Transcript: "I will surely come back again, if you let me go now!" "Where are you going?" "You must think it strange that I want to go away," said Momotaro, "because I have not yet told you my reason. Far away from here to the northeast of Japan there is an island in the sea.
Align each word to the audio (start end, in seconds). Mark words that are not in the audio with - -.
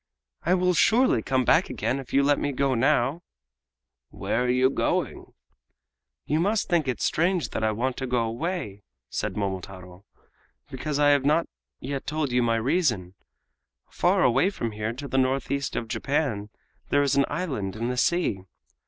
"I 0.43 0.55
will 0.55 0.73
surely 0.73 1.21
come 1.21 1.45
back 1.45 1.69
again, 1.69 1.99
if 1.99 2.11
you 2.11 2.23
let 2.23 2.39
me 2.39 2.51
go 2.53 2.73
now!" 2.73 3.21
"Where 4.09 4.43
are 4.45 4.49
you 4.49 4.71
going?" 4.71 5.27
"You 6.25 6.39
must 6.39 6.67
think 6.67 6.87
it 6.87 6.99
strange 6.99 7.49
that 7.51 7.63
I 7.63 7.71
want 7.71 7.97
to 7.97 8.07
go 8.07 8.23
away," 8.23 8.81
said 9.11 9.37
Momotaro, 9.37 10.03
"because 10.71 10.97
I 10.97 11.09
have 11.09 11.23
not 11.23 11.45
yet 11.79 12.07
told 12.07 12.31
you 12.31 12.41
my 12.41 12.55
reason. 12.55 13.13
Far 13.91 14.23
away 14.23 14.49
from 14.49 14.71
here 14.71 14.91
to 14.91 15.07
the 15.07 15.19
northeast 15.19 15.75
of 15.75 15.87
Japan 15.87 16.49
there 16.89 17.03
is 17.03 17.15
an 17.15 17.25
island 17.29 17.75
in 17.75 17.89
the 17.89 17.95
sea. 17.97 18.39